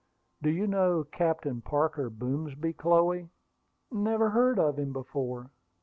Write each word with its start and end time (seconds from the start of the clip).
"Do 0.41 0.49
you 0.49 0.65
know 0.65 1.03
Captain 1.03 1.61
Parker 1.61 2.09
Boomsby, 2.09 2.73
Chloe?" 2.73 3.29
"Never 3.91 4.31
heard 4.31 4.57
of 4.57 4.79
him 4.79 4.91
before." 4.93 5.51